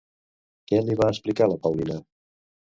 [0.71, 2.01] Què li va explicar la Paulina?